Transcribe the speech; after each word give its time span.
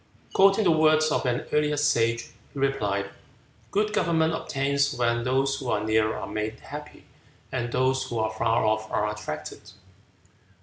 Quoting 0.33 0.63
the 0.63 0.71
words 0.71 1.11
of 1.11 1.27
an 1.27 1.45
earlier 1.53 1.77
sage, 1.77 2.21
he 2.51 2.57
replied, 2.59 3.11
"Good 3.69 3.93
government 3.93 4.33
obtains 4.33 4.95
when 4.97 5.21
those 5.23 5.57
who 5.59 5.69
are 5.69 5.83
near 5.83 6.15
are 6.15 6.25
made 6.25 6.59
happy, 6.59 7.05
and 7.51 7.71
those 7.71 8.05
who 8.05 8.17
are 8.17 8.31
far 8.31 8.65
off 8.65 8.91
are 8.91 9.07
attracted." 9.11 9.61